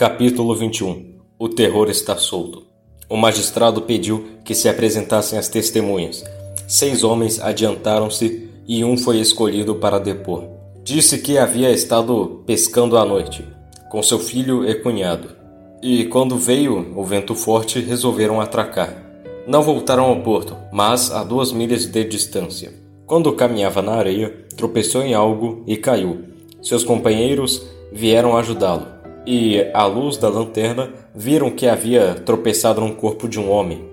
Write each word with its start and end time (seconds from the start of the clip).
Capítulo 0.00 0.54
21 0.54 1.12
O 1.38 1.46
terror 1.46 1.90
está 1.90 2.16
solto. 2.16 2.62
O 3.06 3.18
magistrado 3.18 3.82
pediu 3.82 4.24
que 4.42 4.54
se 4.54 4.66
apresentassem 4.66 5.38
as 5.38 5.46
testemunhas. 5.46 6.24
Seis 6.66 7.04
homens 7.04 7.38
adiantaram-se 7.38 8.48
e 8.66 8.82
um 8.82 8.96
foi 8.96 9.20
escolhido 9.20 9.74
para 9.74 10.00
depor. 10.00 10.48
Disse 10.82 11.18
que 11.18 11.36
havia 11.36 11.70
estado 11.70 12.42
pescando 12.46 12.96
à 12.96 13.04
noite, 13.04 13.46
com 13.90 14.02
seu 14.02 14.18
filho 14.18 14.66
e 14.66 14.74
cunhado. 14.76 15.36
E 15.82 16.06
quando 16.06 16.38
veio 16.38 16.98
o 16.98 17.04
vento 17.04 17.34
forte, 17.34 17.78
resolveram 17.80 18.40
atracar. 18.40 19.04
Não 19.46 19.60
voltaram 19.60 20.04
ao 20.04 20.22
porto, 20.22 20.56
mas 20.72 21.10
a 21.10 21.22
duas 21.22 21.52
milhas 21.52 21.84
de 21.84 22.04
distância. 22.04 22.72
Quando 23.04 23.30
caminhava 23.34 23.82
na 23.82 23.92
areia, 23.92 24.34
tropeçou 24.56 25.02
em 25.02 25.12
algo 25.12 25.62
e 25.66 25.76
caiu. 25.76 26.24
Seus 26.62 26.84
companheiros 26.84 27.62
vieram 27.92 28.34
ajudá-lo 28.34 28.98
e, 29.32 29.70
à 29.72 29.86
luz 29.86 30.16
da 30.16 30.28
lanterna, 30.28 30.92
viram 31.14 31.52
que 31.52 31.68
havia 31.68 32.16
tropeçado 32.16 32.80
num 32.80 32.92
corpo 32.92 33.28
de 33.28 33.38
um 33.38 33.48
homem. 33.48 33.88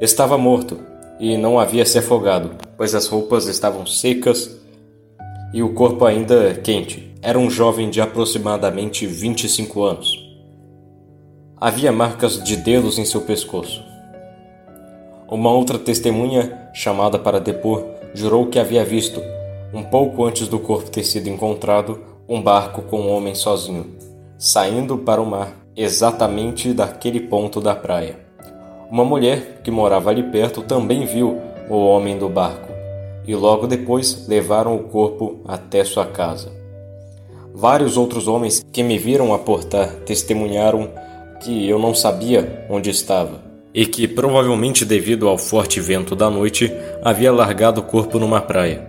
Estava 0.00 0.38
morto 0.38 0.78
e 1.20 1.36
não 1.36 1.60
havia 1.60 1.84
se 1.84 1.98
afogado, 1.98 2.52
pois 2.74 2.94
as 2.94 3.06
roupas 3.06 3.46
estavam 3.46 3.84
secas 3.84 4.58
e 5.52 5.62
o 5.62 5.74
corpo 5.74 6.06
ainda 6.06 6.54
quente. 6.54 7.12
Era 7.20 7.38
um 7.38 7.50
jovem 7.50 7.90
de 7.90 8.00
aproximadamente 8.00 9.06
25 9.06 9.82
anos. 9.82 10.18
Havia 11.60 11.92
marcas 11.92 12.42
de 12.42 12.56
dedos 12.56 12.98
em 12.98 13.04
seu 13.04 13.20
pescoço. 13.20 13.84
Uma 15.30 15.52
outra 15.52 15.78
testemunha, 15.78 16.70
chamada 16.72 17.18
para 17.18 17.38
depor, 17.38 17.84
jurou 18.14 18.46
que 18.46 18.58
havia 18.58 18.82
visto, 18.82 19.20
um 19.74 19.82
pouco 19.82 20.24
antes 20.24 20.48
do 20.48 20.58
corpo 20.58 20.88
ter 20.88 21.04
sido 21.04 21.28
encontrado, 21.28 22.00
um 22.26 22.40
barco 22.40 22.80
com 22.80 22.98
um 22.98 23.10
homem 23.10 23.34
sozinho 23.34 23.97
saindo 24.38 24.96
para 24.96 25.20
o 25.20 25.26
mar, 25.26 25.52
exatamente 25.76 26.72
daquele 26.72 27.18
ponto 27.18 27.60
da 27.60 27.74
praia. 27.74 28.16
Uma 28.90 29.04
mulher 29.04 29.60
que 29.62 29.70
morava 29.70 30.10
ali 30.10 30.22
perto 30.22 30.62
também 30.62 31.04
viu 31.04 31.40
o 31.68 31.74
homem 31.74 32.16
do 32.16 32.28
barco 32.28 32.68
e 33.26 33.34
logo 33.34 33.66
depois 33.66 34.26
levaram 34.28 34.74
o 34.76 34.84
corpo 34.84 35.40
até 35.46 35.84
sua 35.84 36.06
casa. 36.06 36.50
Vários 37.52 37.96
outros 37.96 38.28
homens 38.28 38.64
que 38.72 38.82
me 38.82 38.96
viram 38.96 39.34
aportar 39.34 39.88
testemunharam 40.06 40.88
que 41.42 41.68
eu 41.68 41.78
não 41.78 41.92
sabia 41.92 42.66
onde 42.70 42.88
estava 42.88 43.42
e 43.74 43.84
que, 43.84 44.08
provavelmente 44.08 44.84
devido 44.84 45.28
ao 45.28 45.36
forte 45.36 45.80
vento 45.80 46.16
da 46.16 46.30
noite, 46.30 46.72
havia 47.02 47.32
largado 47.32 47.80
o 47.80 47.84
corpo 47.84 48.18
numa 48.18 48.40
praia. 48.40 48.88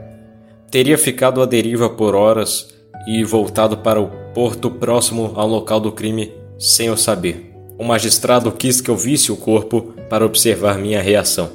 Teria 0.72 0.98
ficado 0.98 1.42
à 1.42 1.46
deriva 1.46 1.90
por 1.90 2.16
horas 2.16 2.79
e 3.12 3.24
voltado 3.24 3.76
para 3.76 4.00
o 4.00 4.08
porto 4.36 4.70
próximo 4.70 5.32
ao 5.34 5.48
local 5.48 5.80
do 5.80 5.92
crime 5.92 6.32
sem 6.60 6.86
eu 6.86 6.96
saber. 6.96 7.52
O 7.76 7.84
magistrado 7.84 8.52
quis 8.52 8.82
que 8.82 8.92
eu 8.92 8.96
visse 8.96 9.32
o 9.32 9.36
corpo 9.36 9.94
para 10.08 10.24
observar 10.24 10.78
minha 10.78 11.02
reação. 11.02 11.50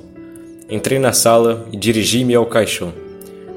Entrei 0.69 0.99
na 0.99 1.13
sala 1.13 1.65
e 1.71 1.77
dirigi-me 1.77 2.35
ao 2.35 2.45
caixão. 2.45 2.93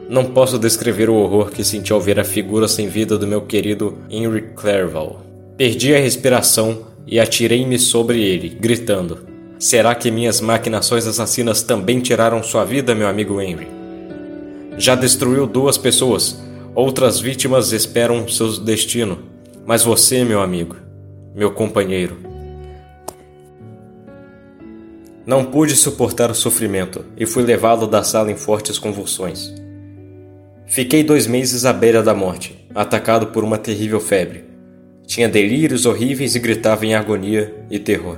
Não 0.07 0.25
posso 0.25 0.59
descrever 0.59 1.09
o 1.09 1.15
horror 1.15 1.49
que 1.49 1.63
senti 1.63 1.91
ao 1.91 1.99
ver 1.99 2.19
a 2.19 2.23
figura 2.23 2.67
sem 2.67 2.87
vida 2.87 3.17
do 3.17 3.25
meu 3.25 3.41
querido 3.41 3.97
Henry 4.11 4.41
Clerval. 4.55 5.23
Perdi 5.57 5.95
a 5.95 5.99
respiração 5.99 6.83
e 7.07 7.19
atirei-me 7.19 7.79
sobre 7.79 8.21
ele, 8.21 8.49
gritando: 8.49 9.25
Será 9.57 9.95
que 9.95 10.11
minhas 10.11 10.39
maquinações 10.39 11.07
assassinas 11.07 11.63
também 11.63 11.99
tiraram 11.99 12.43
sua 12.43 12.63
vida, 12.63 12.93
meu 12.93 13.07
amigo 13.07 13.41
Henry? 13.41 13.67
Já 14.77 14.93
destruiu 14.93 15.47
duas 15.47 15.79
pessoas, 15.79 16.39
Outras 16.77 17.19
vítimas 17.19 17.71
esperam 17.71 18.27
seu 18.27 18.59
destino, 18.59 19.17
mas 19.65 19.83
você, 19.83 20.23
meu 20.23 20.39
amigo, 20.39 20.75
meu 21.33 21.49
companheiro, 21.49 22.17
não 25.25 25.43
pude 25.43 25.75
suportar 25.75 26.29
o 26.29 26.35
sofrimento 26.35 27.03
e 27.17 27.25
fui 27.25 27.41
levado 27.41 27.87
da 27.87 28.03
sala 28.03 28.31
em 28.31 28.35
fortes 28.35 28.77
convulsões. 28.77 29.51
Fiquei 30.67 31.03
dois 31.03 31.25
meses 31.25 31.65
à 31.65 31.73
beira 31.73 32.03
da 32.03 32.13
morte, 32.13 32.55
atacado 32.75 33.25
por 33.33 33.43
uma 33.43 33.57
terrível 33.57 33.99
febre. 33.99 34.45
Tinha 35.03 35.27
delírios 35.27 35.87
horríveis 35.87 36.35
e 36.35 36.39
gritava 36.39 36.85
em 36.85 36.93
agonia 36.93 37.55
e 37.71 37.79
terror. 37.79 38.17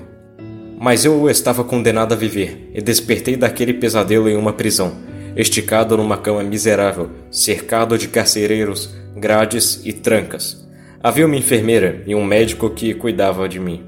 Mas 0.77 1.05
eu 1.05 1.29
estava 1.29 1.63
condenado 1.63 2.11
a 2.11 2.17
viver 2.17 2.69
e 2.73 2.81
despertei 2.81 3.37
daquele 3.37 3.75
pesadelo 3.75 4.27
em 4.27 4.35
uma 4.35 4.51
prisão 4.51 5.07
esticado 5.35 5.95
numa 5.97 6.17
cama 6.17 6.43
miserável, 6.43 7.09
cercado 7.31 7.97
de 7.97 8.07
carcereiros, 8.07 8.93
grades 9.15 9.81
e 9.85 9.93
trancas. 9.93 10.67
Havia 11.01 11.25
uma 11.25 11.35
enfermeira 11.35 12.03
e 12.05 12.13
um 12.13 12.23
médico 12.23 12.69
que 12.69 12.93
cuidava 12.93 13.47
de 13.47 13.59
mim. 13.59 13.83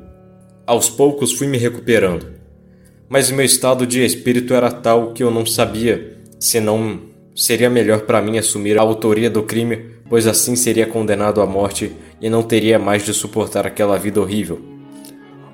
Aos 0.65 0.89
poucos 0.89 1.33
fui 1.33 1.47
me 1.47 1.57
recuperando, 1.57 2.27
mas 3.09 3.29
meu 3.29 3.45
estado 3.45 3.85
de 3.85 4.03
espírito 4.05 4.53
era 4.53 4.71
tal 4.71 5.11
que 5.11 5.23
eu 5.23 5.29
não 5.29 5.45
sabia 5.45 6.17
se 6.39 6.59
não 6.59 7.01
seria 7.35 7.69
melhor 7.69 8.01
para 8.01 8.21
mim 8.21 8.37
assumir 8.37 8.77
a 8.77 8.81
autoria 8.81 9.29
do 9.29 9.43
crime, 9.43 9.91
pois 10.09 10.27
assim 10.27 10.55
seria 10.55 10.85
condenado 10.85 11.41
à 11.41 11.45
morte 11.45 11.91
e 12.21 12.29
não 12.29 12.43
teria 12.43 12.79
mais 12.79 13.03
de 13.03 13.13
suportar 13.13 13.65
aquela 13.67 13.97
vida 13.97 14.21
horrível. 14.21 14.61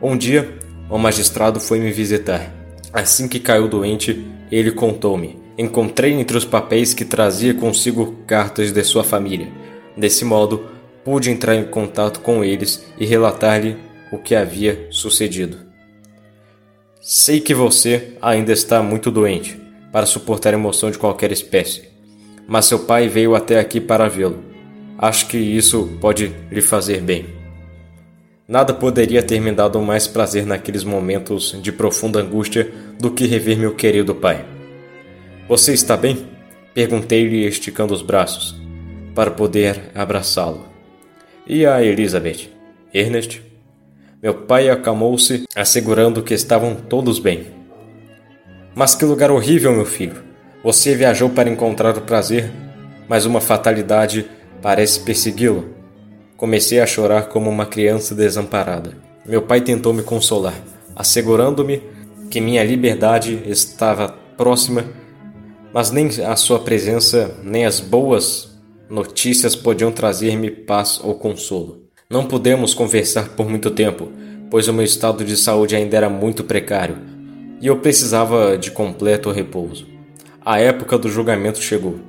Um 0.01 0.15
dia, 0.15 0.57
o 0.89 0.97
magistrado 0.97 1.59
foi 1.59 1.79
me 1.79 1.91
visitar. 1.91 2.53
Assim 2.93 3.27
que 3.27 3.39
caiu 3.39 3.67
doente, 3.67 4.25
ele 4.51 4.71
contou-me 4.71 5.46
encontrei 5.57 6.13
entre 6.13 6.37
os 6.37 6.45
papéis 6.45 6.93
que 6.93 7.03
trazia 7.03 7.53
consigo 7.53 8.15
cartas 8.27 8.71
de 8.71 8.83
sua 8.83 9.03
família. 9.03 9.51
Desse 9.95 10.23
modo, 10.23 10.67
pude 11.03 11.31
entrar 11.31 11.55
em 11.55 11.65
contato 11.65 12.19
com 12.19 12.43
eles 12.43 12.85
e 12.99 13.05
relatar-lhe 13.05 13.77
o 14.11 14.17
que 14.17 14.35
havia 14.35 14.87
sucedido. 14.91 15.57
Sei 17.01 17.39
que 17.39 17.53
você 17.53 18.13
ainda 18.21 18.51
está 18.51 18.83
muito 18.83 19.09
doente 19.09 19.59
para 19.91 20.05
suportar 20.05 20.53
emoção 20.53 20.91
de 20.91 20.97
qualquer 20.97 21.31
espécie, 21.31 21.89
mas 22.47 22.65
seu 22.65 22.79
pai 22.79 23.07
veio 23.07 23.33
até 23.35 23.59
aqui 23.59 23.79
para 23.79 24.07
vê-lo. 24.07 24.43
Acho 24.97 25.27
que 25.27 25.37
isso 25.37 25.97
pode 26.01 26.33
lhe 26.51 26.61
fazer 26.61 27.01
bem. 27.01 27.25
Nada 28.47 28.73
poderia 28.73 29.23
ter 29.23 29.39
me 29.39 29.51
dado 29.51 29.81
mais 29.81 30.07
prazer 30.07 30.45
naqueles 30.45 30.83
momentos 30.83 31.57
de 31.61 31.71
profunda 31.71 32.19
angústia 32.19 32.71
do 32.99 33.11
que 33.11 33.25
rever 33.25 33.57
meu 33.57 33.75
querido 33.75 34.15
pai. 34.15 34.56
Você 35.47 35.71
está 35.71 35.95
bem? 35.95 36.27
Perguntei-lhe, 36.73 37.47
esticando 37.47 37.93
os 37.93 38.01
braços, 38.01 38.53
para 39.15 39.31
poder 39.31 39.91
abraçá-lo. 39.95 40.65
E 41.47 41.65
a 41.65 41.81
Elizabeth? 41.81 42.49
Ernest? 42.93 43.41
Meu 44.21 44.33
pai 44.33 44.69
acalmou-se, 44.69 45.45
assegurando 45.55 46.21
que 46.21 46.33
estavam 46.33 46.75
todos 46.75 47.17
bem. 47.17 47.47
Mas 48.75 48.93
que 48.93 49.05
lugar 49.05 49.31
horrível, 49.31 49.71
meu 49.71 49.85
filho! 49.85 50.21
Você 50.65 50.93
viajou 50.95 51.29
para 51.29 51.49
encontrar 51.49 51.97
o 51.97 52.01
prazer, 52.01 52.51
mas 53.07 53.25
uma 53.25 53.39
fatalidade 53.39 54.29
parece 54.61 54.99
persegui-lo. 54.99 55.73
Comecei 56.35 56.81
a 56.81 56.85
chorar 56.85 57.29
como 57.29 57.49
uma 57.49 57.65
criança 57.65 58.13
desamparada. 58.13 58.91
Meu 59.25 59.41
pai 59.41 59.61
tentou 59.61 59.93
me 59.93 60.03
consolar, 60.03 60.61
assegurando-me 60.93 61.81
que 62.29 62.41
minha 62.41 62.65
liberdade 62.65 63.41
estava 63.45 64.09
próxima 64.35 64.83
mas 65.77 65.91
nem 65.91 66.07
a 66.25 66.35
sua 66.35 66.57
presença, 66.57 67.35
nem 67.43 67.63
as 67.63 67.79
boas 67.79 68.49
notícias 68.89 69.55
podiam 69.55 69.91
trazer-me 69.91 70.49
paz 70.49 70.99
ou 71.03 71.13
consolo. 71.13 71.83
Não 72.09 72.25
pudemos 72.25 72.73
conversar 72.73 73.29
por 73.35 73.47
muito 73.47 73.69
tempo, 73.69 74.11
pois 74.49 74.67
o 74.67 74.73
meu 74.73 74.83
estado 74.83 75.23
de 75.23 75.37
saúde 75.37 75.75
ainda 75.75 75.95
era 75.95 76.09
muito 76.09 76.43
precário 76.43 76.97
e 77.61 77.67
eu 77.67 77.77
precisava 77.77 78.57
de 78.57 78.71
completo 78.71 79.29
repouso. 79.29 79.85
A 80.43 80.59
época 80.59 80.97
do 80.97 81.11
julgamento 81.11 81.61
chegou. 81.61 81.99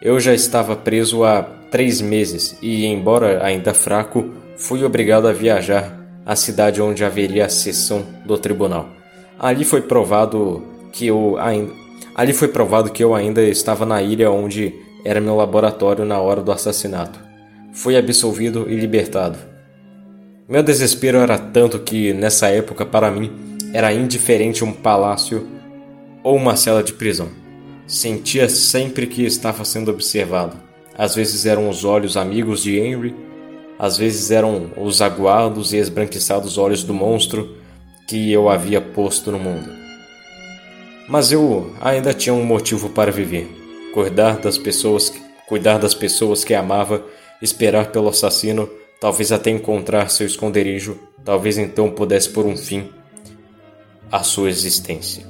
Eu 0.00 0.20
já 0.20 0.32
estava 0.32 0.76
preso 0.76 1.24
há 1.24 1.42
três 1.68 2.00
meses 2.00 2.56
e, 2.62 2.86
embora 2.86 3.44
ainda 3.44 3.74
fraco, 3.74 4.30
fui 4.56 4.84
obrigado 4.84 5.26
a 5.26 5.32
viajar 5.32 6.00
à 6.24 6.36
cidade 6.36 6.80
onde 6.80 7.04
haveria 7.04 7.46
a 7.46 7.48
sessão 7.48 8.06
do 8.24 8.38
tribunal. 8.38 8.88
Ali 9.36 9.64
foi 9.64 9.82
provado 9.82 10.62
que 10.92 11.08
eu 11.08 11.36
ainda 11.38 11.79
Ali 12.14 12.32
foi 12.32 12.48
provado 12.48 12.90
que 12.90 13.02
eu 13.02 13.14
ainda 13.14 13.42
estava 13.42 13.86
na 13.86 14.02
ilha 14.02 14.30
onde 14.30 14.74
era 15.04 15.20
meu 15.20 15.36
laboratório 15.36 16.04
na 16.04 16.18
hora 16.20 16.42
do 16.42 16.52
assassinato. 16.52 17.20
Fui 17.72 17.96
absolvido 17.96 18.66
e 18.68 18.76
libertado. 18.76 19.38
Meu 20.48 20.62
desespero 20.62 21.18
era 21.18 21.38
tanto 21.38 21.78
que, 21.78 22.12
nessa 22.12 22.48
época, 22.48 22.84
para 22.84 23.10
mim, 23.10 23.30
era 23.72 23.92
indiferente 23.92 24.64
um 24.64 24.72
palácio 24.72 25.46
ou 26.22 26.36
uma 26.36 26.56
cela 26.56 26.82
de 26.82 26.92
prisão. 26.92 27.28
Sentia 27.86 28.48
sempre 28.48 29.06
que 29.06 29.24
estava 29.24 29.64
sendo 29.64 29.90
observado. 29.90 30.56
Às 30.98 31.14
vezes 31.14 31.46
eram 31.46 31.68
os 31.68 31.84
olhos 31.84 32.16
amigos 32.16 32.62
de 32.62 32.78
Henry, 32.78 33.14
às 33.78 33.96
vezes 33.96 34.30
eram 34.30 34.70
os 34.76 35.00
aguados 35.00 35.72
e 35.72 35.76
esbranquiçados 35.76 36.58
olhos 36.58 36.82
do 36.84 36.92
monstro 36.92 37.56
que 38.06 38.30
eu 38.30 38.48
havia 38.48 38.80
posto 38.80 39.30
no 39.30 39.38
mundo. 39.38 39.79
Mas 41.10 41.32
eu 41.32 41.74
ainda 41.80 42.14
tinha 42.14 42.32
um 42.32 42.44
motivo 42.44 42.88
para 42.88 43.10
viver: 43.10 43.46
cuidar 43.92 44.38
das 44.38 44.56
pessoas, 44.56 45.12
cuidar 45.46 45.78
das 45.78 45.92
pessoas 45.92 46.44
que 46.44 46.54
amava, 46.54 47.04
esperar 47.42 47.90
pelo 47.90 48.08
assassino 48.08 48.70
talvez 49.00 49.32
até 49.32 49.50
encontrar 49.50 50.10
seu 50.10 50.26
esconderijo, 50.26 51.00
talvez 51.24 51.56
então 51.56 51.90
pudesse 51.90 52.28
pôr 52.28 52.44
um 52.44 52.56
fim 52.56 52.90
à 54.12 54.22
sua 54.22 54.50
existência. 54.50 55.29